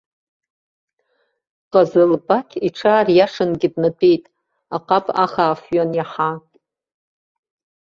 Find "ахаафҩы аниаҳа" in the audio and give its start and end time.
5.23-6.31